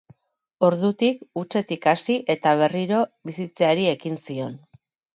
Ordutik, 0.67 1.19
hutsetik 1.41 1.87
hasi, 1.93 2.17
eta 2.39 2.57
berriro 2.65 3.05
bizitzeari 3.31 3.89
ekin 3.95 4.23
zion. 4.29 4.63